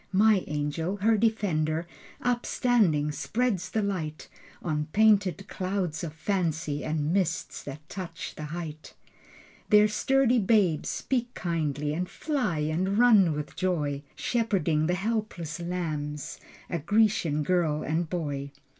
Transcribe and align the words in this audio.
My 0.11 0.43
angel, 0.47 0.95
her 0.97 1.15
defender 1.15 1.87
Upstanding, 2.23 3.11
spreads 3.11 3.69
the 3.69 3.83
light 3.83 4.29
On 4.63 4.87
painted 4.93 5.47
clouds 5.47 6.03
of 6.03 6.13
fancy 6.15 6.83
And 6.83 7.13
mists 7.13 7.61
that 7.65 7.87
touch 7.87 8.33
the 8.33 8.45
height. 8.45 8.95
Their 9.69 9.87
sturdy 9.87 10.39
babes 10.39 10.89
speak 10.89 11.31
kindly 11.35 11.93
And 11.93 12.09
fly 12.09 12.61
and 12.61 12.97
run 12.97 13.33
with 13.33 13.55
joy, 13.55 14.01
Shepherding 14.15 14.87
the 14.87 14.95
helpless 14.95 15.59
lambs 15.59 16.39
A 16.67 16.79
Grecian 16.79 17.43
girl 17.43 17.83
and 17.83 18.09
boy. 18.09 18.49